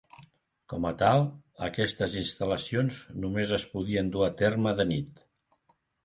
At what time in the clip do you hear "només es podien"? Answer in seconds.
3.25-4.09